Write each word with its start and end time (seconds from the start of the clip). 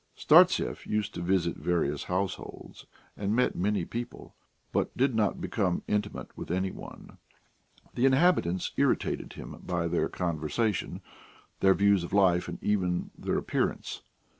Startsev 0.17 0.87
used 0.87 1.13
to 1.13 1.21
visit 1.21 1.57
various 1.57 2.05
households 2.05 2.87
and 3.15 3.35
met 3.35 3.55
many 3.55 3.85
people, 3.85 4.33
but 4.71 4.97
did 4.97 5.13
not 5.13 5.39
become 5.39 5.83
intimate 5.87 6.35
with 6.35 6.49
any 6.49 6.71
one. 6.71 7.19
The 7.93 8.07
inhabitants 8.07 8.71
irritated 8.77 9.33
him 9.33 9.57
by 9.63 9.87
their 9.87 10.09
conversation, 10.09 11.01
their 11.59 11.75
views 11.75 12.03
of 12.03 12.13
life, 12.13 12.47
and 12.47 12.57
even 12.63 13.11
their 13.15 13.37
appearance. 13.37 14.01